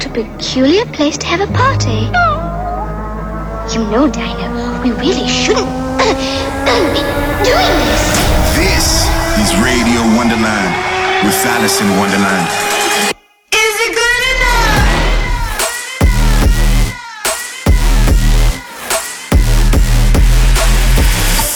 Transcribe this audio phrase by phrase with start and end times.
[0.00, 2.08] What a peculiar place to have a party.
[3.68, 5.68] You know, Dino, we really shouldn't
[6.00, 7.04] be
[7.44, 8.08] doing this.
[8.56, 9.04] This
[9.36, 10.72] is Radio Wonderland
[11.22, 12.48] with Alison Wonderland.
[13.52, 14.88] Is it good enough?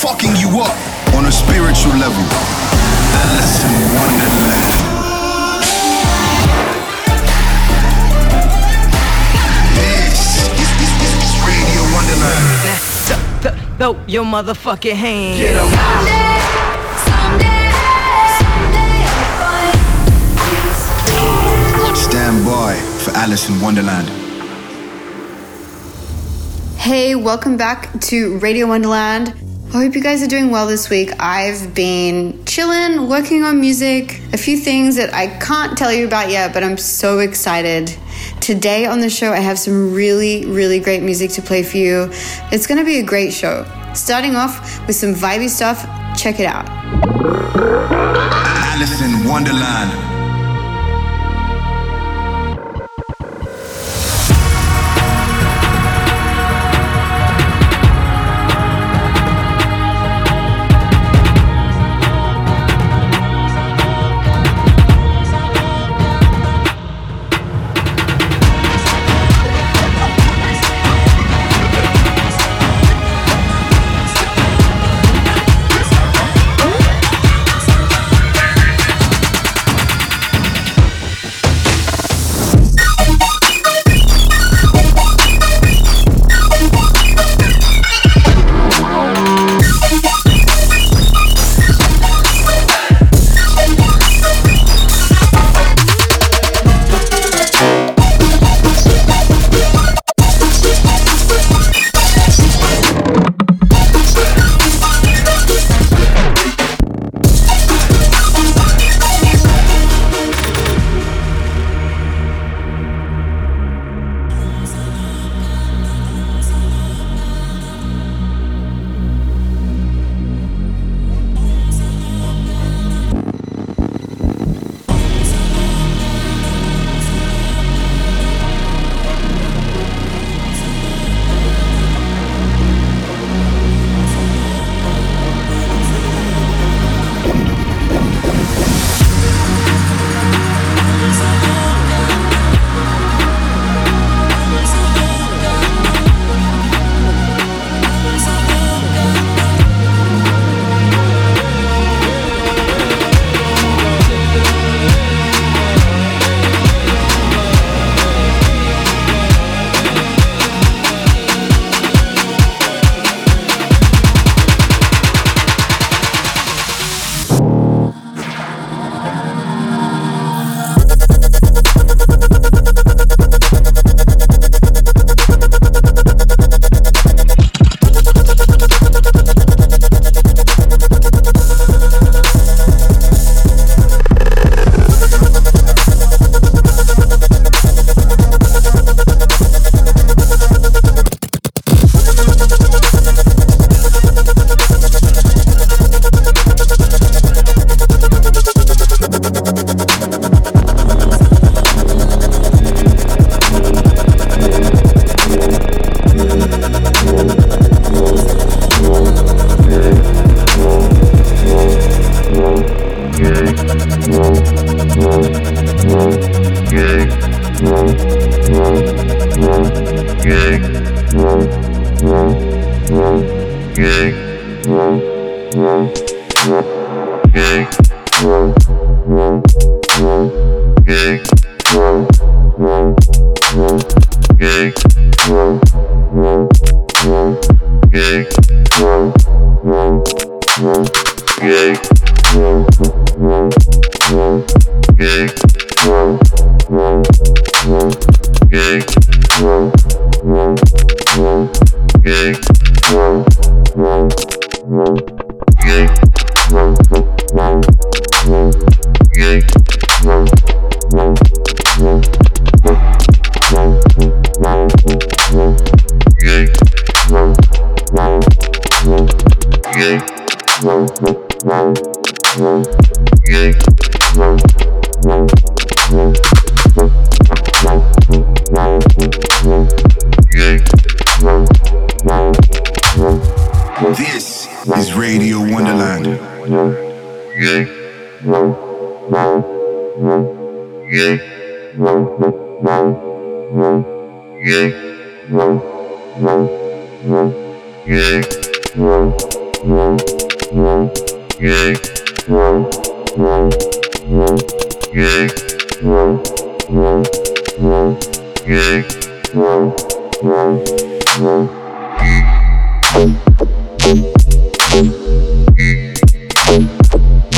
[0.04, 0.76] Fucking you up
[1.16, 2.24] on a spiritual level.
[3.24, 4.73] Alison Wonderland.
[13.84, 15.36] Throw your motherfucking hand.
[15.36, 16.40] Someday,
[17.04, 17.68] someday,
[18.40, 19.14] someday.
[21.94, 24.08] Stand by for Alison Wonderland.
[26.78, 29.34] Hey, welcome back to Radio Wonderland.
[29.74, 31.10] I hope you guys are doing well this week.
[31.20, 36.30] I've been chilling, working on music, a few things that I can't tell you about
[36.30, 37.94] yet, but I'm so excited.
[38.44, 42.10] Today on the show, I have some really, really great music to play for you.
[42.52, 43.64] It's gonna be a great show.
[43.94, 46.68] Starting off with some vibey stuff, check it out.
[48.68, 50.13] Alison Wonderland.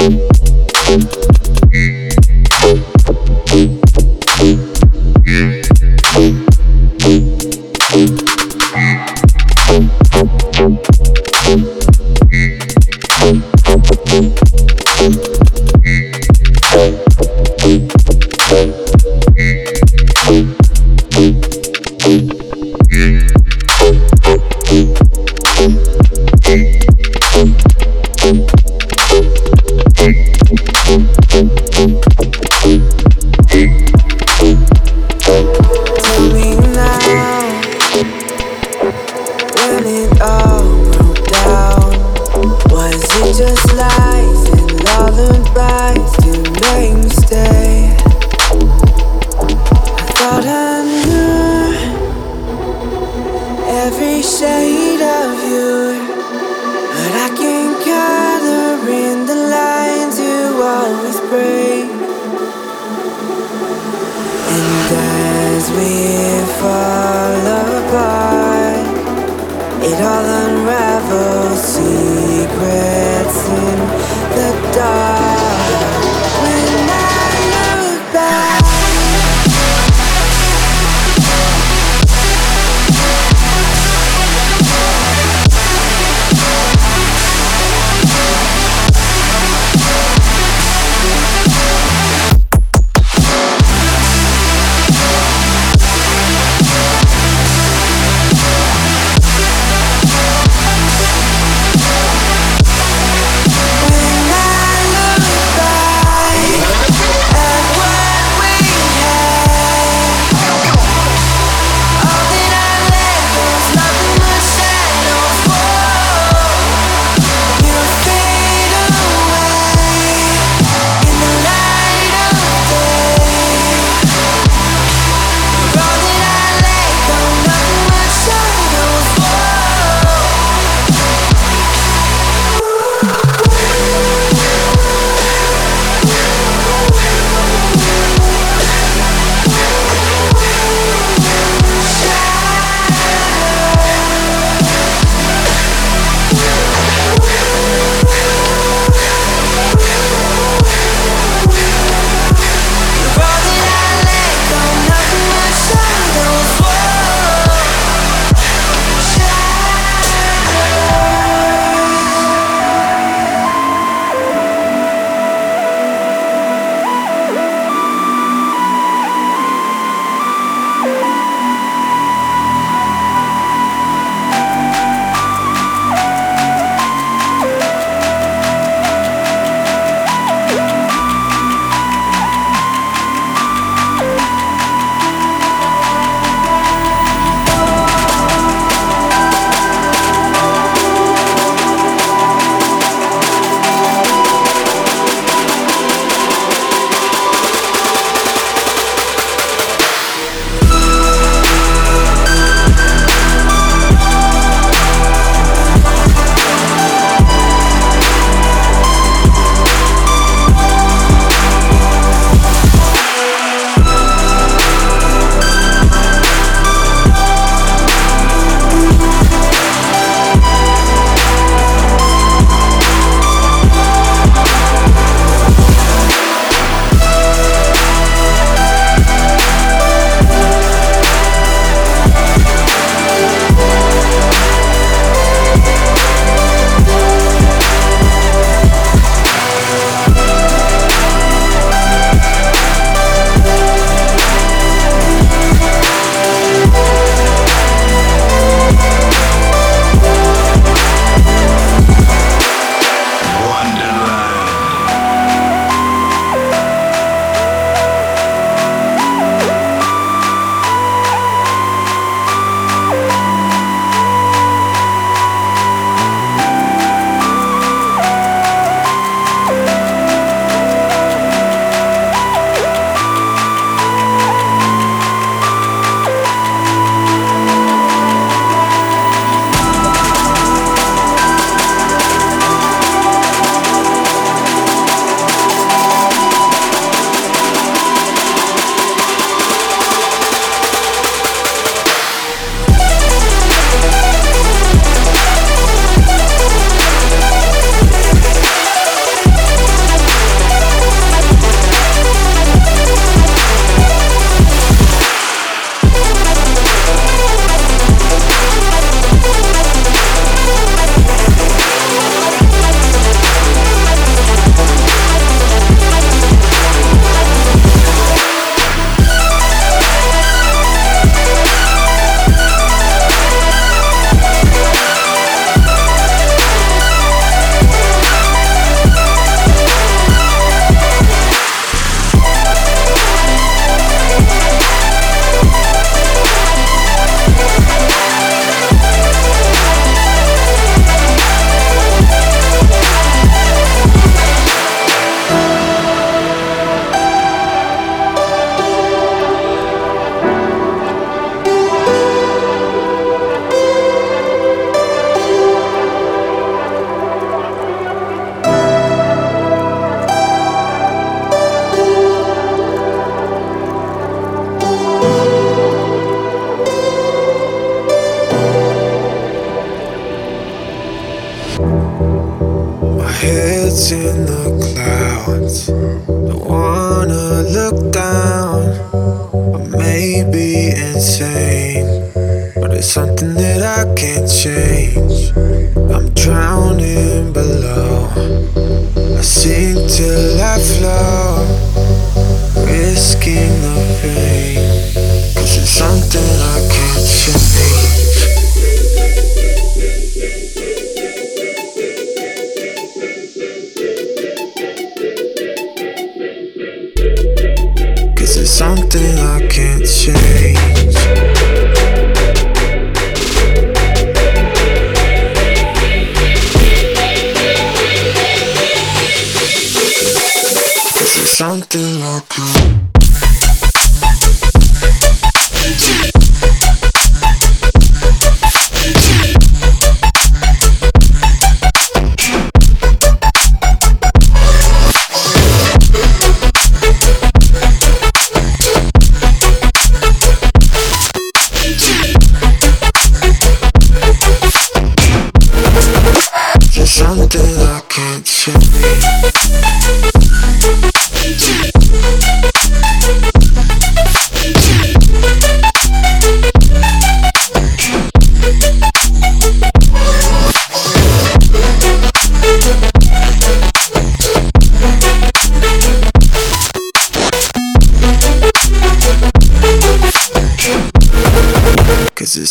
[0.08, 0.36] You.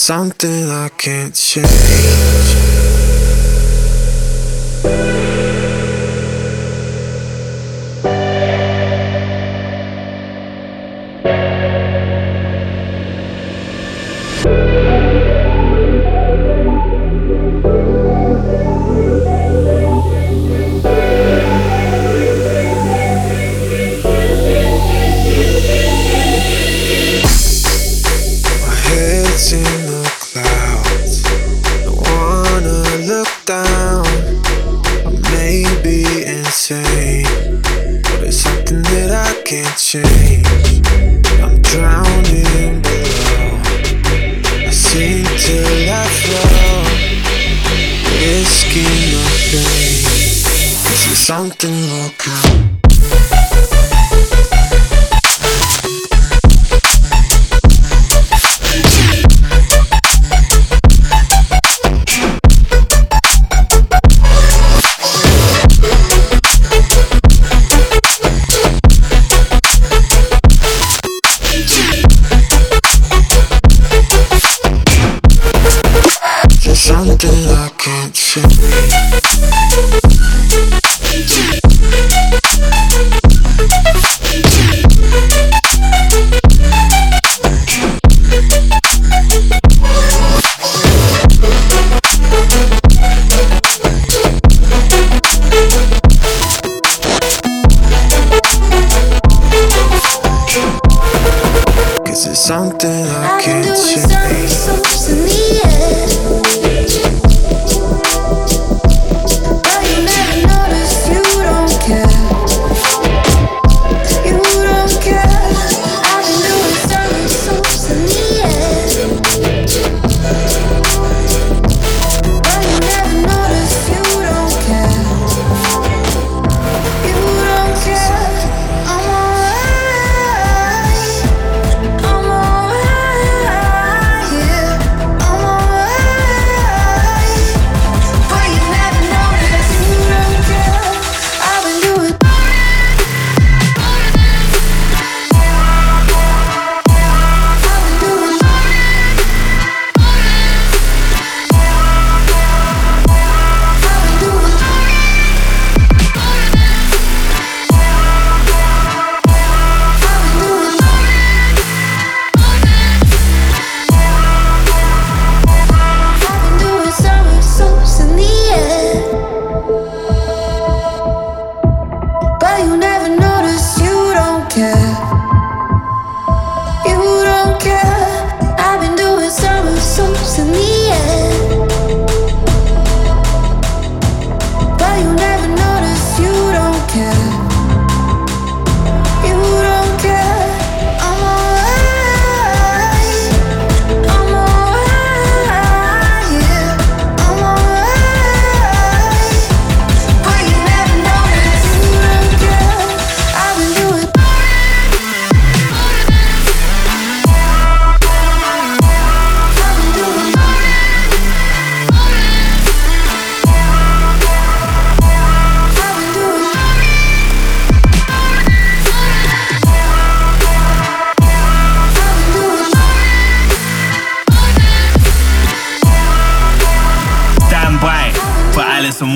[0.06, 3.05] Something I can't change.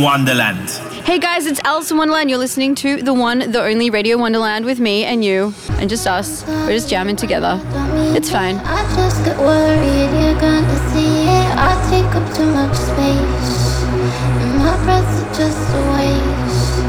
[0.09, 0.71] Wonderland.
[1.05, 2.31] Hey guys, it's Alison Wonderland.
[2.31, 6.07] You're listening to the one, the only Radio Wonderland with me and you, and just
[6.07, 6.43] us.
[6.47, 7.61] We're just jamming together.
[8.17, 8.55] It's fine.
[8.65, 11.49] I just get worried you're gonna see it.
[11.53, 13.83] I take up too much space.
[14.41, 16.79] And my breaths are just a waste.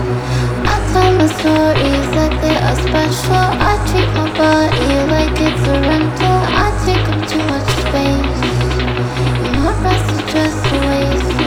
[0.73, 3.47] I tell my stories like they are special.
[3.69, 6.39] I treat my body like it's a rental.
[6.65, 8.41] I take up too much space.
[9.45, 11.40] And my breaths are just a waste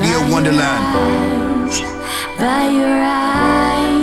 [0.00, 1.72] Radio Wonderland.
[2.38, 3.97] By your eyes.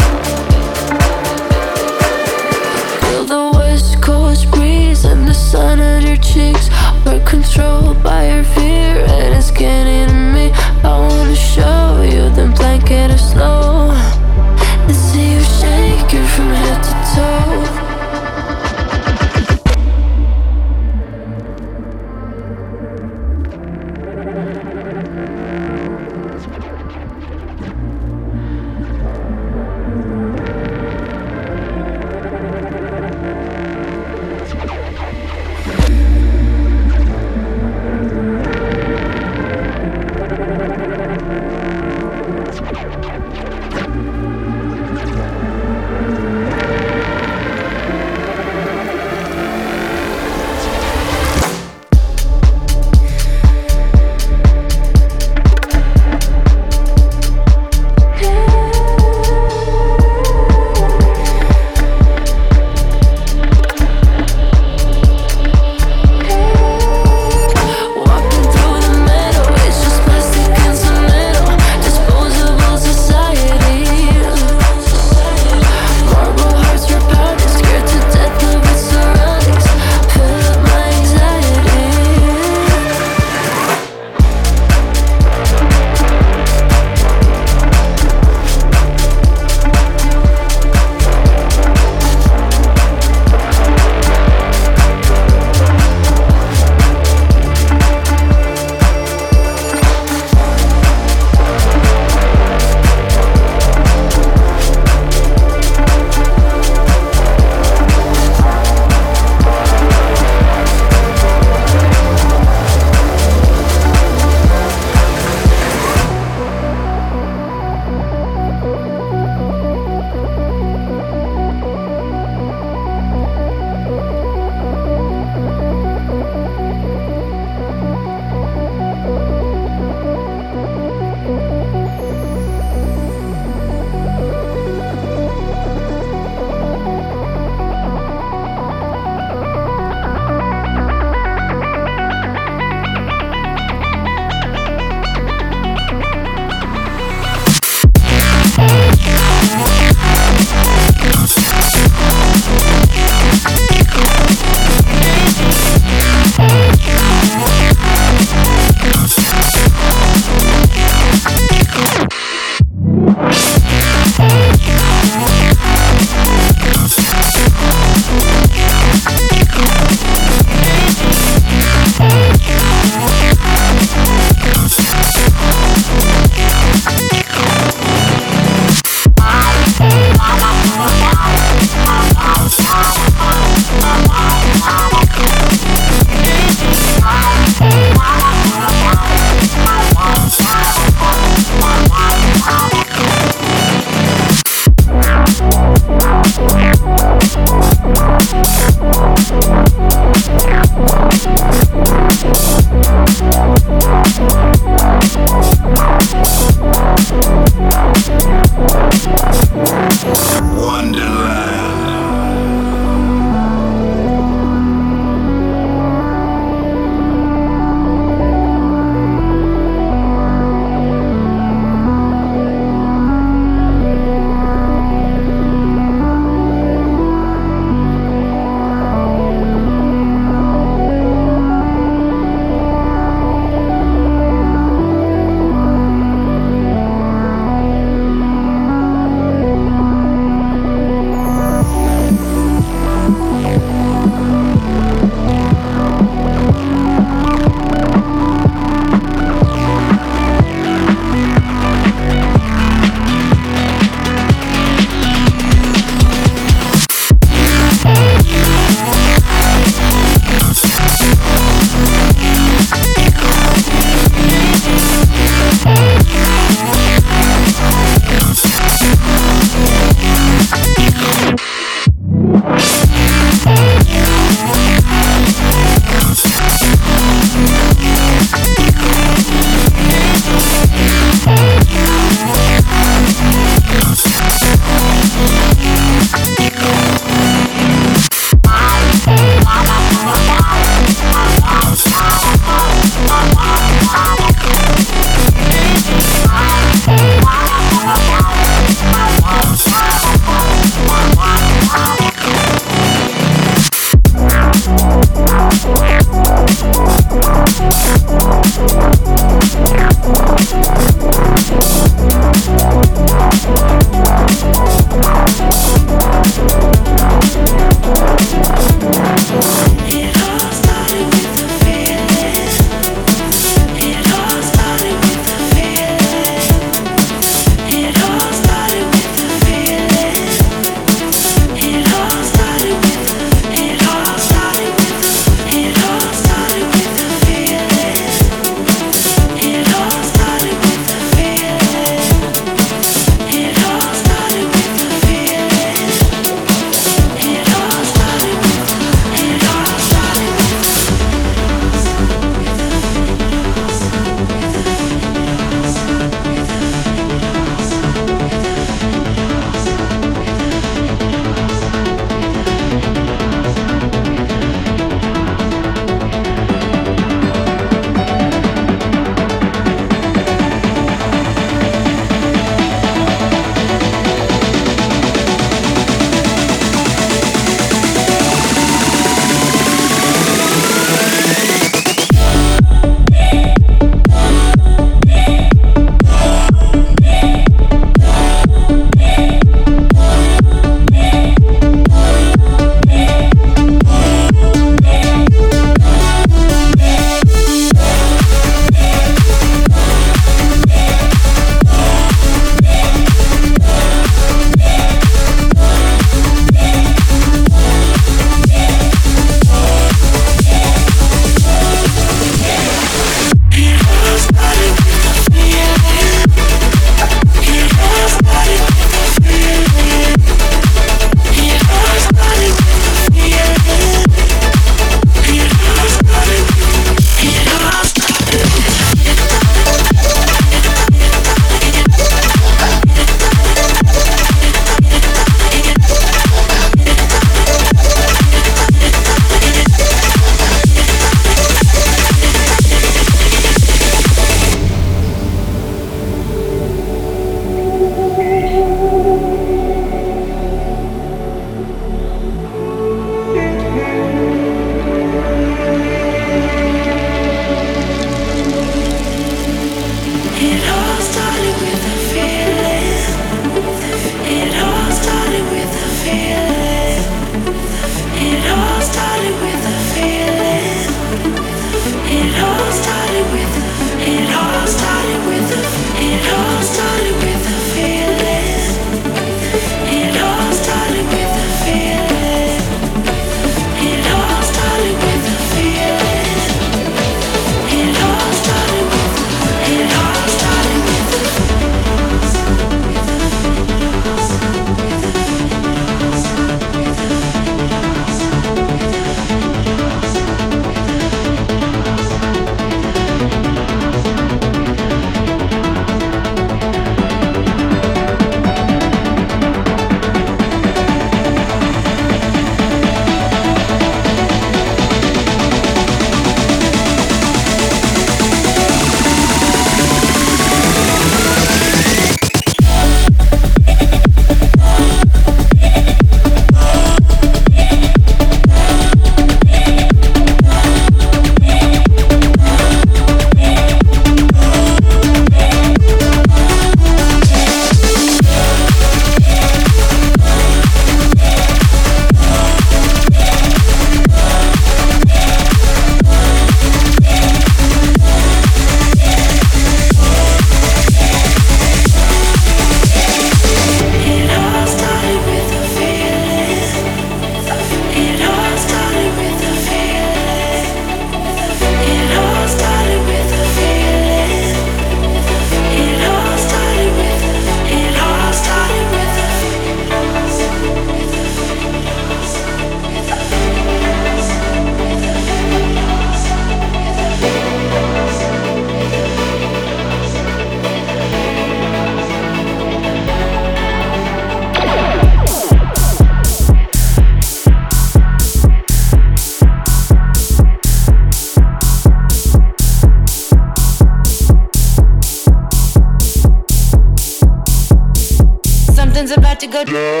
[599.65, 600.00] good.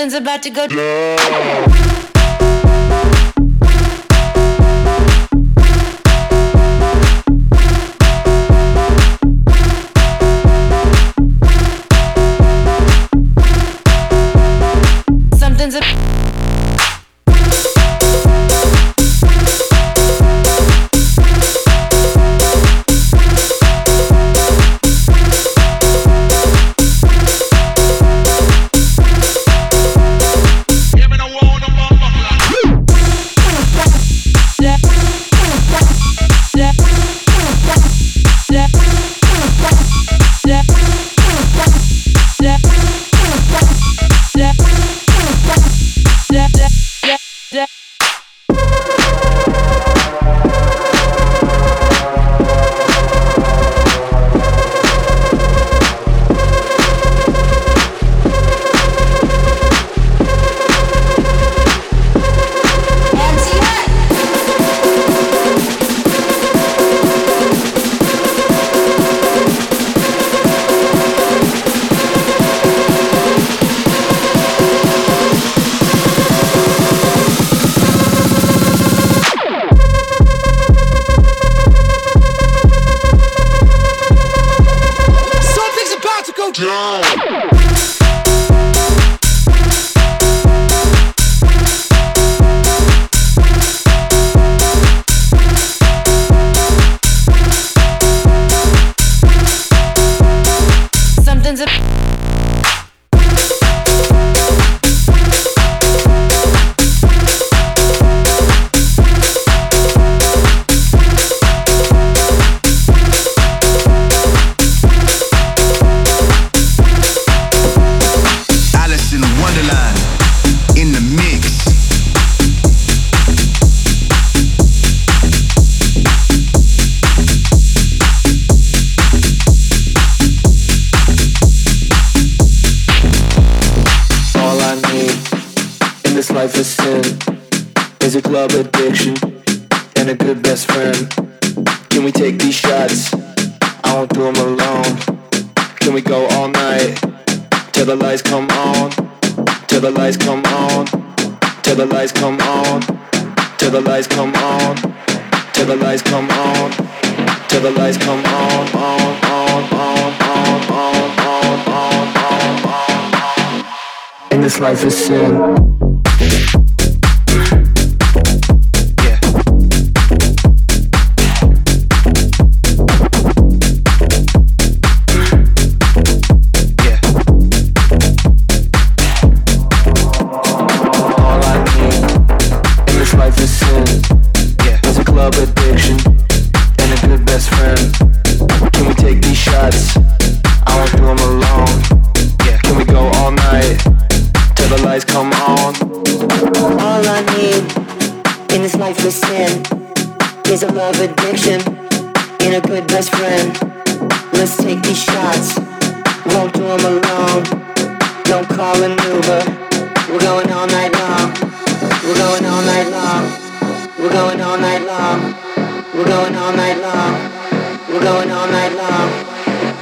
[0.00, 1.89] something's about to go down.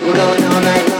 [0.08, 0.97] We're going all night.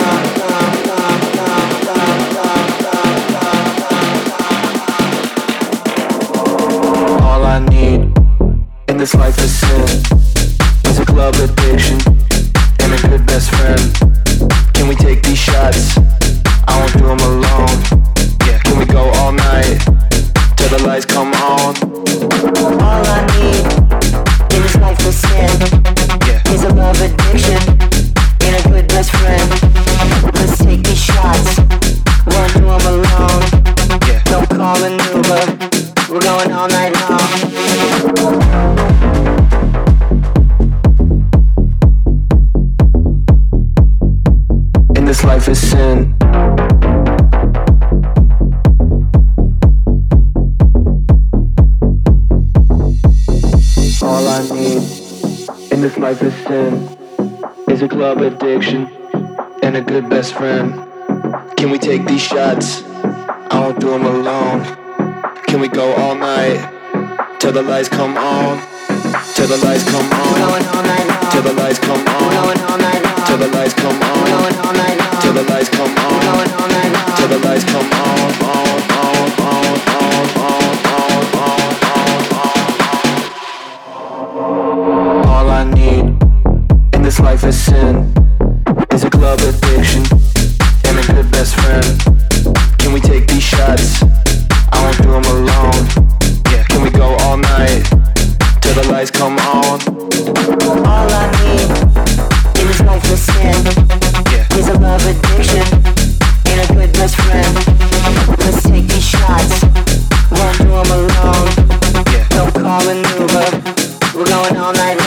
[112.85, 113.79] maneuver.
[114.15, 114.98] We're going all night.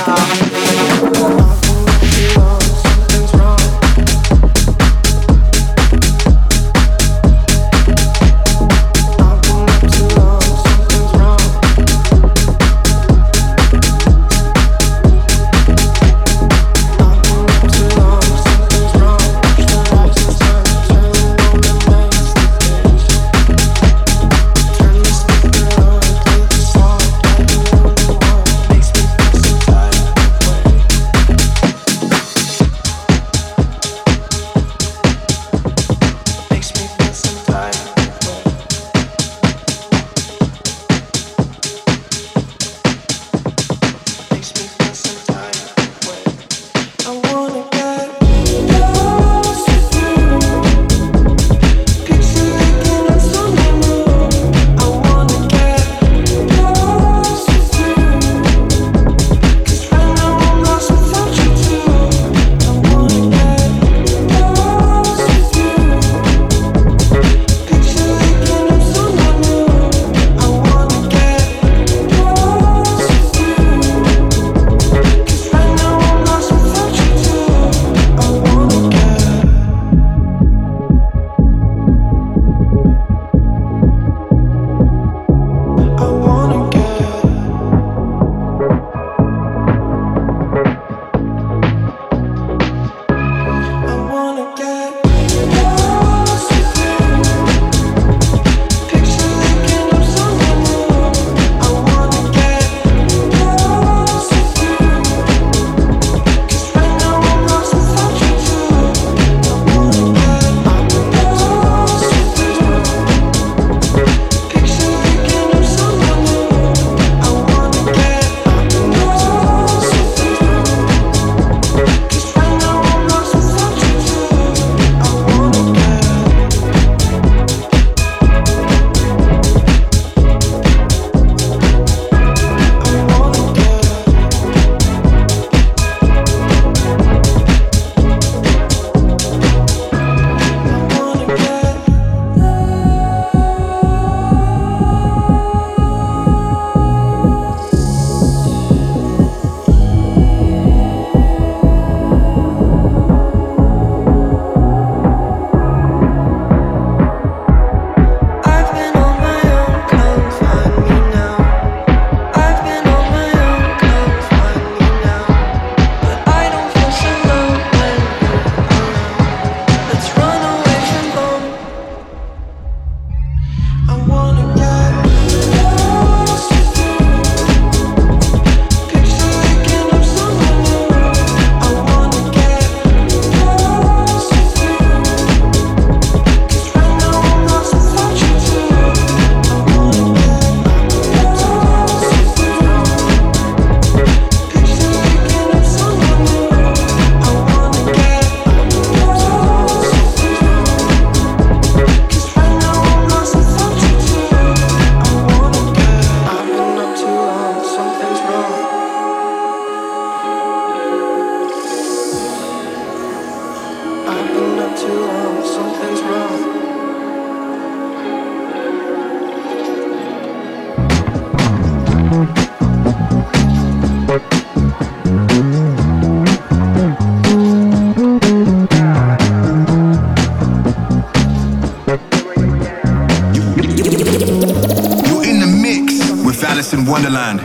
[237.01, 237.41] Wonderland.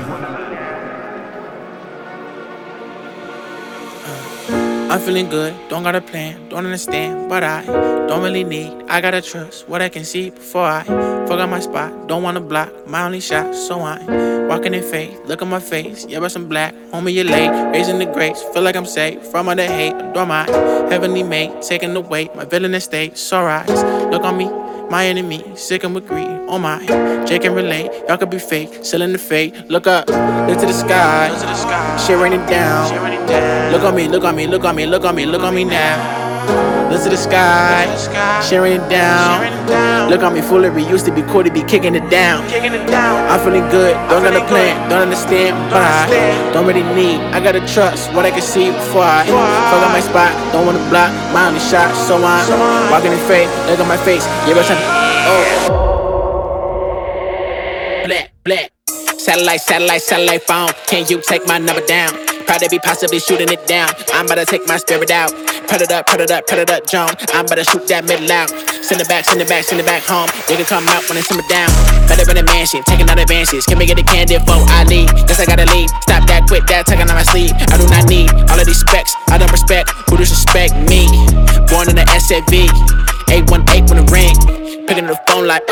[4.92, 8.84] I'm feeling good, don't got a plan, don't understand, but I don't really need.
[8.90, 12.06] I gotta trust what I can see before I up my spot.
[12.06, 15.18] Don't wanna block my only shot, so I'm walking in faith.
[15.24, 16.74] Look at my face, yeah, but some black.
[16.92, 18.42] Homie, you're late, raising the grace.
[18.52, 19.94] Feel like I'm safe from all the hate.
[19.94, 20.44] Adore my
[20.90, 22.34] heavenly mate, taking the weight.
[22.34, 23.82] My villainous state, so rise.
[24.12, 24.50] Look on me,
[24.90, 26.28] my enemy, sick and with greed.
[26.48, 26.84] Oh my,
[27.26, 27.90] Jake can relate.
[28.08, 29.54] Y'all could be fake, selling the fake.
[29.68, 31.28] Look up, look to the sky.
[32.06, 33.72] Shit raining down.
[33.72, 35.64] Look on me, look on me, look on me, look on me, look on me
[35.64, 36.75] now.
[36.90, 37.86] Look to the sky,
[38.42, 40.08] sharing it down.
[40.08, 42.44] Look on me, foolery used to be cool to be kicking it down.
[42.46, 47.20] I'm feeling good, don't got a plan, don't understand, I don't really need.
[47.34, 50.32] I gotta trust what I can see before I fuck up my spot.
[50.52, 53.50] Don't wanna block my only shot, so I'm walking in faith.
[53.66, 55.94] Look at my face, yeah, but oh.
[58.06, 58.70] Black, black.
[59.18, 60.70] Satellite, satellite, satellite phone.
[60.86, 62.14] Can you take my number down?
[62.46, 63.90] Proud to be possibly shooting it down.
[64.14, 65.34] I'm about to take my spirit out.
[65.66, 67.10] Put it up, put it up, put it up, John.
[67.34, 68.50] I'm about to shoot that middle out.
[68.86, 70.30] Send it back, send it back, send it back home.
[70.46, 71.66] They can come out when they simmer down.
[72.06, 73.66] Better than a mansion, taking out advances.
[73.66, 75.10] Can we get a candy before I leave?
[75.26, 75.90] Guess I gotta leave.
[76.06, 77.50] Stop that, quit that, tugging on my sleeve.
[77.66, 79.10] I do not need all of these specs.
[79.26, 81.10] I don't respect who disrespect me.
[81.66, 82.70] Born in the SAV,
[83.26, 84.38] 818 with a ring.
[84.86, 85.66] Picking up the phone like.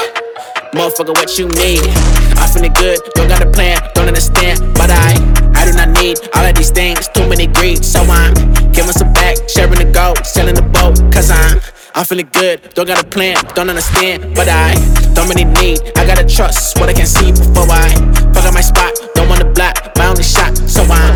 [0.75, 1.87] Motherfucker, what you need?
[2.35, 5.15] I feeling good, don't got a plan, don't understand, but I,
[5.55, 8.35] I do not need all of these things, too many greed, so I'm
[8.73, 11.61] giving some back, sharing the gold, selling the boat, cause I'm,
[11.95, 14.75] I'm feeling good, don't got a plan, don't understand, but I
[15.15, 17.95] don't really need, I gotta trust what I can see before I
[18.35, 21.15] fuck up my spot, don't wanna block my only shot, so I'm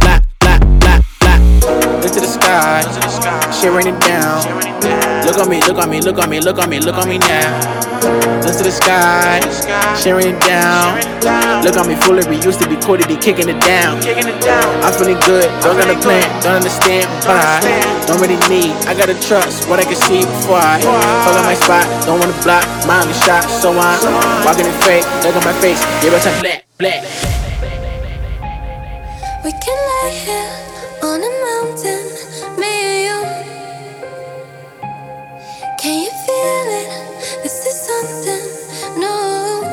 [0.00, 1.40] black, black, black, black,
[2.00, 2.80] look to the sky,
[3.52, 4.99] shit raining down.
[5.30, 7.18] Look on me, look on me, look on me, look on me, look on me
[7.18, 7.54] now.
[8.42, 9.38] Look to the sky,
[9.94, 10.98] sharing it down.
[11.62, 14.02] Look on me, foolery used to be cool to be kicking it down.
[14.82, 17.62] I'm feeling good, don't got a plan, don't understand, but I
[18.10, 18.74] don't really need.
[18.90, 21.86] I gotta trust what I can see before I on my spot.
[22.10, 24.02] Don't wanna block my only shot, so I'm
[24.42, 25.06] walking in fake.
[25.22, 27.06] Look on my face, give it time, black, black.
[29.46, 30.50] We can lay here
[31.06, 32.02] on a mountain,
[32.58, 33.59] me and you.
[35.80, 36.90] Can you feel it?
[37.42, 38.44] This is something
[39.00, 39.64] new.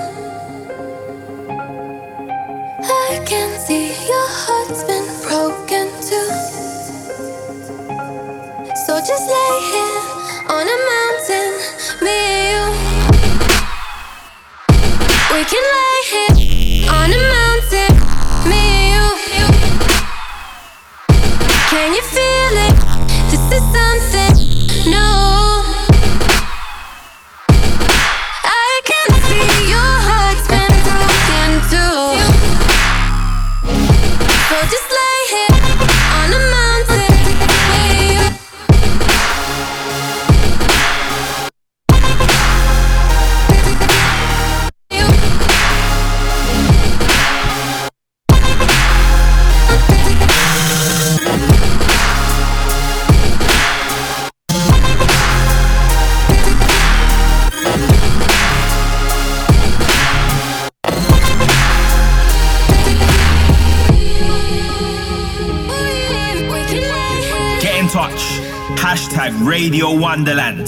[2.82, 6.32] I can see your heart's been broken too.
[8.86, 9.99] So just lay here
[10.47, 11.51] on a mountain,
[12.01, 12.20] me
[12.55, 12.64] and you.
[15.34, 17.93] We can lay here on a mountain,
[18.47, 19.47] me and you.
[21.68, 22.76] Can you feel it?
[23.30, 24.36] This is something
[24.89, 25.47] new.
[34.66, 34.86] Just
[67.98, 68.39] touch.
[68.78, 70.68] Hashtag Radio Wonderland.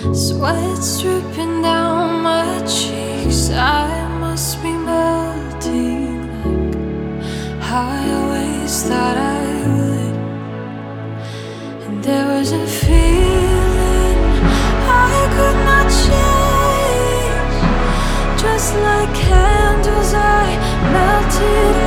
[0.00, 3.50] Sweat's dripping down my cheeks.
[3.50, 10.16] I must be melting like how I always thought I would.
[11.84, 14.18] And there was a feeling
[14.88, 17.54] I could not change.
[18.40, 20.56] Just like candles, I
[20.94, 21.79] melted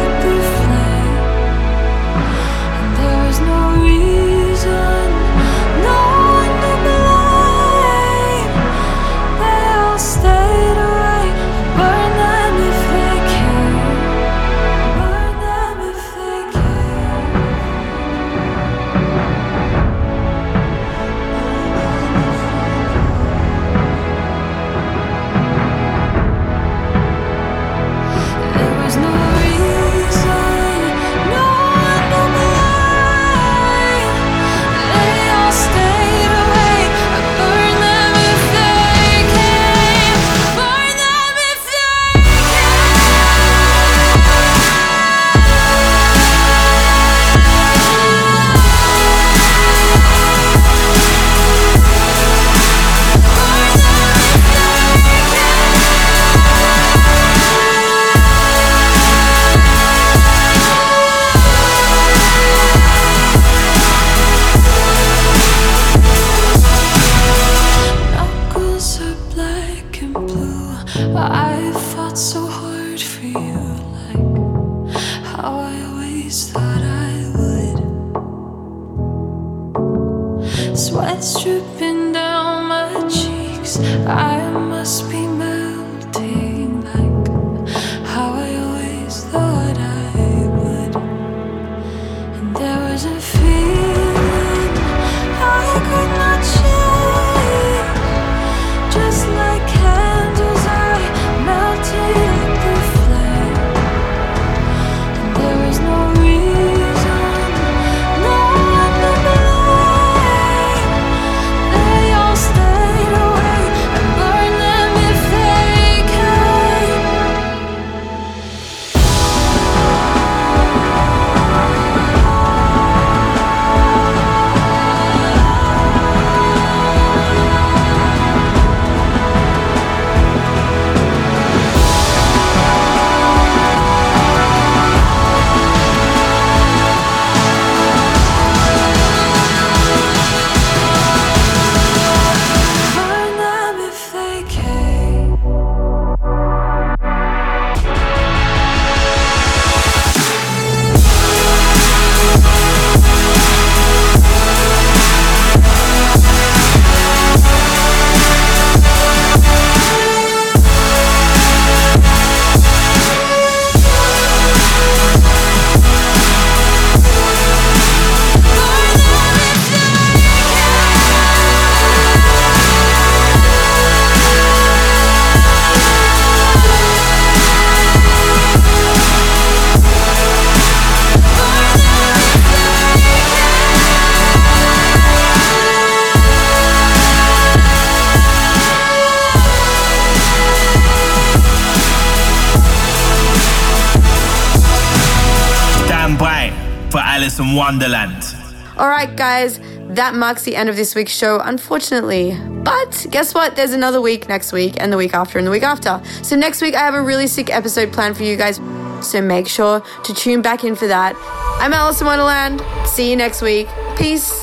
[199.96, 202.38] that marks the end of this week's show, unfortunately.
[202.64, 203.56] But guess what?
[203.56, 206.02] There's another week next week, and the week after, and the week after.
[206.24, 208.60] So next week, I have a really sick episode planned for you guys.
[209.02, 211.16] So make sure to tune back in for that.
[211.60, 212.62] I'm Alison Wonderland.
[212.88, 213.68] See you next week.
[213.98, 214.43] Peace.